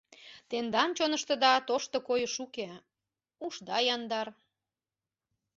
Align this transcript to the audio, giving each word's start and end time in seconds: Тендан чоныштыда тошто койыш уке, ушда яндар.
Тендан 0.49 0.89
чоныштыда 0.97 1.53
тошто 1.67 1.97
койыш 2.07 2.35
уке, 2.45 2.69
ушда 3.45 3.77
яндар. 3.95 4.27